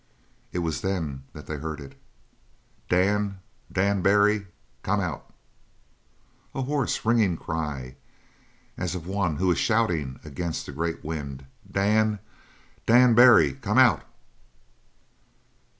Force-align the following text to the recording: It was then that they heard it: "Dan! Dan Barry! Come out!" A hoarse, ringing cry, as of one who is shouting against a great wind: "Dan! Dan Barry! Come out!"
It 0.51 0.57
was 0.65 0.81
then 0.81 1.25
that 1.33 1.45
they 1.45 1.57
heard 1.57 1.79
it: 1.79 1.93
"Dan! 2.89 3.39
Dan 3.71 4.01
Barry! 4.01 4.47
Come 4.81 4.99
out!" 4.99 5.31
A 6.55 6.63
hoarse, 6.63 7.05
ringing 7.05 7.37
cry, 7.37 7.95
as 8.77 8.95
of 8.95 9.05
one 9.05 9.35
who 9.35 9.51
is 9.51 9.59
shouting 9.59 10.19
against 10.25 10.67
a 10.67 10.71
great 10.71 11.03
wind: 11.05 11.45
"Dan! 11.71 12.17
Dan 12.87 13.13
Barry! 13.13 13.53
Come 13.53 13.77
out!" 13.77 14.01